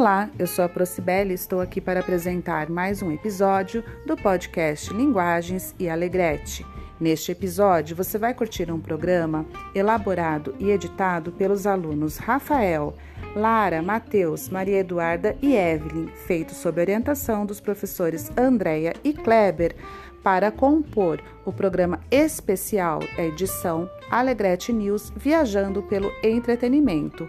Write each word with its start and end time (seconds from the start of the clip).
Olá, 0.00 0.30
eu 0.38 0.46
sou 0.46 0.64
a 0.64 0.68
Procibele 0.68 1.32
e 1.32 1.34
estou 1.34 1.60
aqui 1.60 1.78
para 1.78 2.00
apresentar 2.00 2.70
mais 2.70 3.02
um 3.02 3.12
episódio 3.12 3.84
do 4.06 4.16
podcast 4.16 4.90
Linguagens 4.94 5.74
e 5.78 5.90
Alegrete. 5.90 6.64
Neste 6.98 7.32
episódio, 7.32 7.94
você 7.94 8.16
vai 8.16 8.32
curtir 8.32 8.72
um 8.72 8.80
programa 8.80 9.44
elaborado 9.74 10.54
e 10.58 10.70
editado 10.70 11.32
pelos 11.32 11.66
alunos 11.66 12.16
Rafael, 12.16 12.94
Lara, 13.36 13.82
Matheus, 13.82 14.48
Maria 14.48 14.78
Eduarda 14.78 15.36
e 15.42 15.54
Evelyn, 15.54 16.06
feito 16.26 16.54
sob 16.54 16.80
orientação 16.80 17.44
dos 17.44 17.60
professores 17.60 18.32
Andréia 18.38 18.94
e 19.04 19.12
Kleber, 19.12 19.76
para 20.22 20.50
compor 20.50 21.20
o 21.44 21.52
programa 21.52 22.00
especial, 22.10 23.00
a 23.18 23.22
edição 23.22 23.88
Alegrete 24.10 24.72
News 24.72 25.12
Viajando 25.14 25.82
pelo 25.82 26.10
Entretenimento 26.22 27.28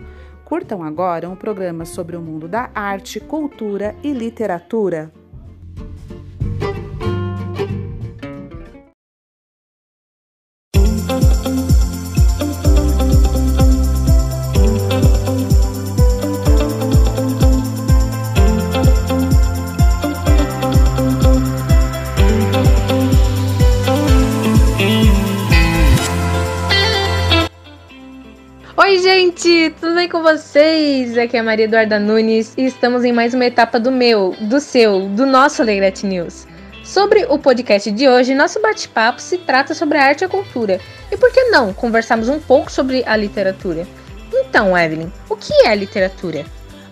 Curtam 0.51 0.83
agora 0.83 1.29
um 1.29 1.35
programa 1.37 1.85
sobre 1.85 2.17
o 2.17 2.21
mundo 2.21 2.45
da 2.45 2.69
arte, 2.75 3.21
cultura 3.21 3.95
e 4.03 4.11
literatura. 4.11 5.09
Gente, 29.51 29.75
tudo 29.81 29.95
bem 29.95 30.07
com 30.07 30.21
vocês? 30.21 31.17
Aqui 31.17 31.35
é 31.35 31.41
a 31.41 31.43
Maria 31.43 31.65
Eduarda 31.65 31.99
Nunes 31.99 32.53
e 32.57 32.65
estamos 32.65 33.03
em 33.03 33.11
mais 33.11 33.33
uma 33.33 33.45
etapa 33.45 33.79
do 33.79 33.91
meu, 33.91 34.33
do 34.39 34.61
seu, 34.61 35.09
do 35.09 35.25
nosso 35.25 35.61
Alegrete 35.61 36.05
News. 36.05 36.47
Sobre 36.85 37.25
o 37.25 37.37
podcast 37.37 37.91
de 37.91 38.07
hoje, 38.07 38.33
nosso 38.33 38.61
bate-papo 38.61 39.19
se 39.19 39.37
trata 39.39 39.73
sobre 39.73 39.97
a 39.97 40.05
arte 40.05 40.21
e 40.21 40.25
a 40.25 40.29
cultura. 40.29 40.79
E 41.11 41.17
por 41.17 41.31
que 41.31 41.49
não 41.49 41.73
conversarmos 41.73 42.29
um 42.29 42.39
pouco 42.39 42.71
sobre 42.71 43.03
a 43.05 43.15
literatura? 43.17 43.85
Então, 44.33 44.77
Evelyn, 44.77 45.11
o 45.29 45.35
que 45.35 45.53
é 45.65 45.75
literatura? 45.75 46.45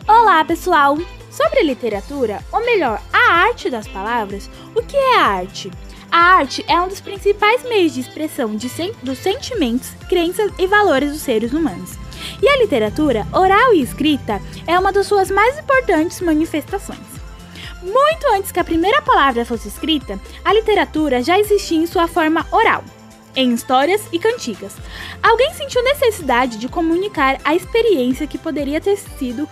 Olá, 0.06 0.44
pessoal! 0.44 0.98
Sobre 1.32 1.64
literatura, 1.64 2.40
ou 2.52 2.66
melhor, 2.66 3.02
a 3.14 3.32
arte 3.32 3.70
das 3.70 3.88
palavras, 3.88 4.50
o 4.76 4.82
que 4.82 4.98
é 4.98 5.18
a 5.18 5.26
arte? 5.28 5.72
A 6.12 6.18
arte 6.18 6.66
é 6.68 6.80
um 6.82 6.90
dos 6.90 7.00
principais 7.00 7.64
meios 7.64 7.94
de 7.94 8.02
expressão 8.02 8.56
de 8.56 8.68
sen 8.68 8.92
dos 9.02 9.20
sentimentos, 9.20 9.92
crenças 10.10 10.52
e 10.58 10.68
valores 10.68 11.12
dos 11.12 11.22
seres 11.22 11.54
humanos. 11.54 11.98
E 12.42 12.48
a 12.48 12.58
literatura, 12.58 13.28
oral 13.34 13.74
e 13.74 13.82
escrita, 13.82 14.42
é 14.68 14.78
uma 14.78 14.92
das 14.92 15.08
suas 15.08 15.30
mais 15.30 15.58
importantes 15.58 16.22
manifestações. 16.22 17.00
Muito 17.82 18.28
antes 18.34 18.52
que 18.52 18.60
a 18.60 18.64
primeira 18.64 19.02
palavra 19.02 19.46
fosse 19.46 19.68
escrita, 19.68 20.20
a 20.44 20.54
literatura 20.54 21.24
já 21.24 21.40
existia 21.40 21.78
em 21.78 21.88
sua 21.88 22.08
forma 22.08 22.46
oral, 22.52 22.84
em 23.36 23.54
histórias 23.54 24.02
e 24.12 24.20
cantigas. 24.20 24.76
Alguém 25.24 25.54
sentiu 25.54 25.84
necessidade 25.84 26.58
de 26.58 26.68
comunicar 26.68 27.40
a 27.44 27.56
experiência 27.56 28.28
que 28.28 28.38
poderia 28.38 28.82
ter 28.82 28.98
sido 28.98 29.48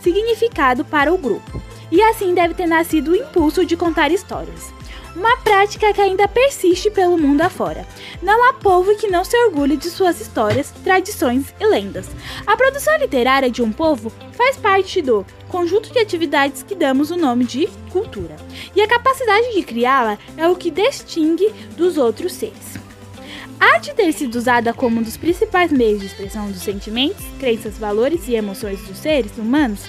significado 0.00 0.84
para 0.84 1.12
o 1.12 1.18
grupo, 1.18 1.60
e 1.90 2.00
assim 2.02 2.34
deve 2.34 2.54
ter 2.54 2.66
nascido 2.66 3.12
o 3.12 3.16
impulso 3.16 3.64
de 3.64 3.76
contar 3.76 4.10
histórias 4.10 4.72
uma 5.14 5.36
prática 5.38 5.92
que 5.92 6.00
ainda 6.00 6.26
persiste 6.26 6.90
pelo 6.90 7.18
mundo 7.18 7.42
afora. 7.42 7.86
Não 8.22 8.48
há 8.48 8.54
povo 8.54 8.96
que 8.96 9.08
não 9.08 9.24
se 9.24 9.36
orgulhe 9.44 9.76
de 9.76 9.90
suas 9.90 10.20
histórias, 10.20 10.72
tradições 10.82 11.54
e 11.60 11.66
lendas. 11.66 12.08
A 12.46 12.56
produção 12.56 12.96
literária 12.98 13.50
de 13.50 13.62
um 13.62 13.72
povo 13.72 14.12
faz 14.32 14.56
parte 14.56 15.02
do 15.02 15.24
conjunto 15.48 15.92
de 15.92 15.98
atividades 15.98 16.62
que 16.62 16.74
damos 16.74 17.10
o 17.10 17.16
nome 17.16 17.44
de 17.44 17.68
cultura. 17.90 18.36
E 18.74 18.80
a 18.80 18.88
capacidade 18.88 19.54
de 19.54 19.62
criá-la 19.62 20.18
é 20.36 20.48
o 20.48 20.56
que 20.56 20.70
distingue 20.70 21.52
dos 21.76 21.98
outros 21.98 22.32
seres. 22.32 22.72
A 23.60 23.74
arte 23.74 23.94
ter 23.94 24.12
sido 24.12 24.34
usada 24.34 24.74
como 24.74 24.98
um 24.98 25.02
dos 25.02 25.16
principais 25.16 25.70
meios 25.70 26.00
de 26.00 26.06
expressão 26.06 26.50
dos 26.50 26.62
sentimentos, 26.62 27.24
crenças, 27.38 27.78
valores 27.78 28.26
e 28.26 28.34
emoções 28.34 28.80
dos 28.82 28.98
seres 28.98 29.38
humanos, 29.38 29.84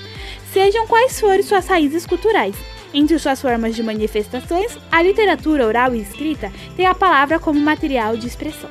sejam 0.54 0.86
quais 0.86 1.20
forem 1.20 1.42
suas 1.42 1.66
raízes 1.66 2.06
culturais, 2.06 2.56
entre 2.94 3.18
suas 3.18 3.42
formas 3.42 3.76
de 3.76 3.84
manifestações, 3.84 4.78
a 4.92 5.02
literatura 5.02 5.66
oral 5.66 5.96
e 5.96 6.02
escrita 6.02 6.52
tem 6.76 6.86
a 6.86 6.94
palavra 6.94 7.40
como 7.40 7.60
material 7.60 8.16
de 8.16 8.28
expressão. 8.28 8.70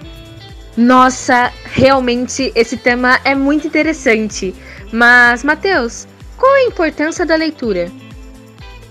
Nossa, 0.77 1.53
realmente 1.65 2.51
esse 2.55 2.77
tema 2.77 3.21
é 3.25 3.35
muito 3.35 3.67
interessante. 3.67 4.55
Mas, 4.93 5.45
Matheus, 5.45 6.07
qual 6.37 6.53
a 6.53 6.65
importância 6.65 7.27
da 7.27 7.37
leitura? 7.37 7.91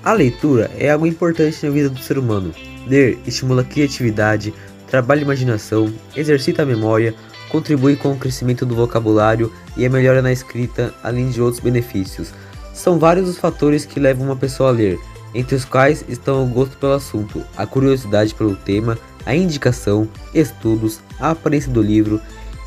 A 0.03 0.13
leitura 0.13 0.69
é 0.77 0.91
algo 0.91 1.05
importante 1.05 1.65
na 1.65 1.71
vida 1.71 1.89
do 1.89 1.99
ser 1.99 2.17
humano. 2.17 2.53
Ler 2.87 3.19
estimula 3.25 3.61
a 3.61 3.65
criatividade, 3.65 4.53
trabalha 4.87 5.21
a 5.21 5.23
imaginação, 5.23 5.93
exercita 6.15 6.63
a 6.63 6.65
memória, 6.65 7.15
contribui 7.49 7.95
com 7.95 8.11
o 8.11 8.17
crescimento 8.17 8.65
do 8.65 8.75
vocabulário 8.75 9.51
e 9.75 9.85
a 9.85 9.89
melhora 9.89 10.21
na 10.21 10.31
escrita, 10.31 10.93
além 11.03 11.29
de 11.29 11.41
outros 11.41 11.63
benefícios. 11.63 12.33
São 12.73 12.97
vários 12.97 13.27
os 13.27 13.37
fatores 13.37 13.85
que 13.85 13.99
levam 13.99 14.25
uma 14.25 14.35
pessoa 14.35 14.69
a 14.69 14.71
ler, 14.71 14.99
entre 15.33 15.55
os 15.55 15.65
quais 15.65 16.03
estão 16.07 16.43
o 16.43 16.47
gosto 16.47 16.77
pelo 16.77 16.93
assunto, 16.93 17.43
a 17.55 17.65
curiosidade 17.65 18.33
pelo 18.33 18.55
tema, 18.55 18.97
a 19.25 19.35
indicação, 19.35 20.07
estudos, 20.33 20.99
a 21.19 21.31
aparência 21.31 21.71
do 21.71 21.81
livro, 21.81 22.19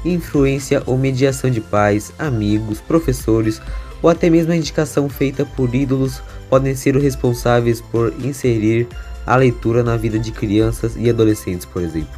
influência 0.04 0.82
ou 0.86 0.96
mediação 0.96 1.50
de 1.50 1.60
pais, 1.60 2.12
amigos, 2.18 2.80
professores 2.80 3.60
ou 4.02 4.10
até 4.10 4.28
mesmo 4.28 4.52
a 4.52 4.56
indicação 4.56 5.08
feita 5.08 5.46
por 5.46 5.74
ídolos 5.74 6.22
podem 6.50 6.74
ser 6.74 6.94
os 6.94 7.02
responsáveis 7.02 7.80
por 7.80 8.12
inserir 8.22 8.86
a 9.26 9.34
leitura 9.36 9.82
na 9.82 9.96
vida 9.96 10.18
de 10.18 10.30
crianças 10.30 10.94
e 10.96 11.08
adolescentes, 11.08 11.64
por 11.64 11.80
exemplo. 11.80 12.12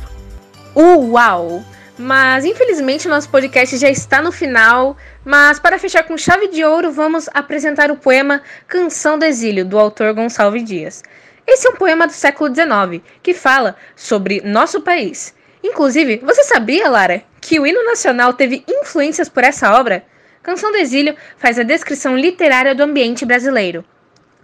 Uau! 0.74 1.62
Mas 1.98 2.44
infelizmente 2.44 3.08
nosso 3.08 3.28
podcast 3.30 3.76
já 3.78 3.88
está 3.88 4.20
no 4.20 4.30
final. 4.30 4.96
Mas 5.24 5.58
para 5.58 5.78
fechar 5.78 6.02
com 6.02 6.16
chave 6.16 6.48
de 6.48 6.62
ouro, 6.64 6.92
vamos 6.92 7.28
apresentar 7.32 7.90
o 7.90 7.96
poema 7.96 8.42
Canção 8.68 9.18
do 9.18 9.24
Exílio, 9.24 9.64
do 9.64 9.78
autor 9.78 10.12
Gonçalves 10.12 10.64
Dias. 10.64 11.02
Esse 11.46 11.66
é 11.66 11.70
um 11.70 11.76
poema 11.76 12.06
do 12.06 12.12
século 12.12 12.54
XIX 12.54 13.02
que 13.22 13.32
fala 13.32 13.76
sobre 13.94 14.42
nosso 14.42 14.82
país. 14.82 15.34
Inclusive, 15.62 16.18
você 16.18 16.44
sabia, 16.44 16.88
Lara, 16.88 17.22
que 17.40 17.58
o 17.58 17.66
hino 17.66 17.84
nacional 17.84 18.34
teve 18.34 18.64
influências 18.68 19.28
por 19.28 19.42
essa 19.42 19.78
obra? 19.78 20.04
Canção 20.42 20.70
do 20.70 20.78
Exílio 20.78 21.16
faz 21.38 21.58
a 21.58 21.62
descrição 21.62 22.16
literária 22.16 22.74
do 22.74 22.82
ambiente 22.82 23.24
brasileiro. 23.24 23.84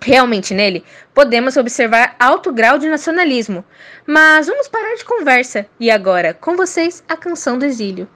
Realmente 0.02 0.52
nele 0.52 0.84
podemos 1.14 1.56
observar 1.56 2.16
alto 2.18 2.52
grau 2.52 2.76
de 2.76 2.88
nacionalismo. 2.88 3.64
Mas 4.04 4.48
vamos 4.48 4.66
parar 4.68 4.96
de 4.96 5.04
conversa 5.04 5.66
e 5.78 5.90
agora, 5.90 6.34
com 6.34 6.56
vocês, 6.56 7.04
a 7.08 7.16
canção 7.16 7.56
do 7.56 7.64
exílio. 7.64 8.08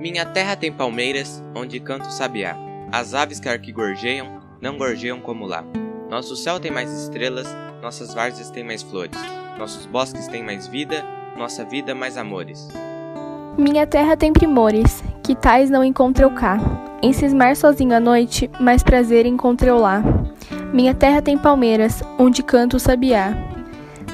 Minha 0.00 0.26
terra 0.26 0.56
tem 0.56 0.72
palmeiras, 0.72 1.42
onde 1.54 1.80
canta 1.80 2.08
o 2.08 2.12
sabiá. 2.12 2.56
As 2.92 3.14
aves 3.14 3.40
que 3.40 3.48
aqui 3.48 3.72
gorjeiam, 3.72 4.40
não 4.60 4.76
gorjeiam 4.76 5.20
como 5.20 5.46
lá. 5.46 5.64
Nosso 6.08 6.36
céu 6.36 6.60
tem 6.60 6.70
mais 6.70 6.90
estrelas, 6.92 7.46
nossas 7.82 8.14
várzeas 8.14 8.50
têm 8.50 8.64
mais 8.64 8.82
flores. 8.82 9.18
Nossos 9.58 9.86
bosques 9.86 10.28
têm 10.28 10.44
mais 10.44 10.66
vida, 10.66 11.04
nossa 11.36 11.64
vida 11.64 11.94
mais 11.94 12.16
amores. 12.16 12.68
Minha 13.58 13.86
terra 13.86 14.18
tem 14.18 14.34
primores, 14.34 15.02
que 15.22 15.34
tais 15.34 15.70
não 15.70 15.82
encontro 15.82 16.30
cá. 16.30 16.58
Em 17.02 17.10
cismar 17.14 17.56
sozinho 17.56 17.96
à 17.96 18.00
noite, 18.00 18.50
mais 18.60 18.82
prazer 18.82 19.24
encontreu 19.24 19.78
lá. 19.78 20.02
Minha 20.74 20.92
terra 20.92 21.22
tem 21.22 21.38
palmeiras, 21.38 22.02
onde 22.18 22.42
canto 22.42 22.76
o 22.76 22.80
sabiá. 22.80 23.32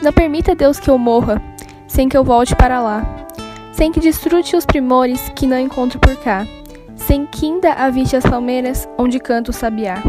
Não 0.01 0.13
permita 0.13 0.55
Deus 0.55 0.79
que 0.79 0.89
eu 0.89 0.97
morra, 0.97 1.43
sem 1.89 2.09
que 2.09 2.17
eu 2.17 2.23
volte 2.23 2.55
para 2.55 2.81
lá. 2.81 3.05
Sem 3.73 3.91
que 3.91 3.99
desfrute 3.99 4.55
os 4.55 4.65
primores 4.65 5.29
que 5.35 5.47
não 5.47 5.59
encontro 5.59 5.99
por 5.99 6.15
cá. 6.19 6.47
Sem 6.95 7.27
que 7.27 7.47
ainda 7.47 7.73
aviste 7.73 8.15
as 8.15 8.25
palmeiras, 8.25 8.89
onde 8.97 9.19
canto 9.19 9.49
o 9.49 9.53
sabiá. 9.53 10.01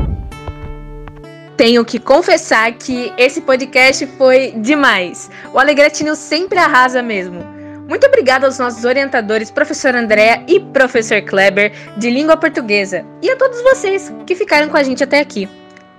Tenho 1.58 1.84
que 1.84 1.98
confessar 1.98 2.72
que 2.74 3.12
esse 3.18 3.42
podcast 3.42 4.06
foi 4.16 4.52
demais. 4.58 5.32
O 5.52 5.58
Alegretinho 5.58 6.16
sempre 6.16 6.60
arrasa 6.60 7.02
mesmo. 7.02 7.53
Muito 7.88 8.08
obrigada 8.08 8.46
aos 8.46 8.58
nossos 8.58 8.86
orientadores, 8.86 9.52
professor 9.52 9.96
Andréa 9.96 10.44
e 10.48 10.60
professor 10.60 11.22
Kleber, 11.22 11.72
de 11.98 12.10
língua 12.10 12.38
portuguesa, 12.38 13.06
e 13.22 13.30
a 13.30 13.36
todos 13.36 13.62
vocês 13.62 14.14
que 14.26 14.36
ficaram 14.36 14.70
com 14.70 14.78
a 14.78 14.84
gente 14.84 15.04
até 15.04 15.20
aqui. 15.20 15.50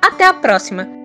Até 0.00 0.24
a 0.24 0.34
próxima! 0.34 1.03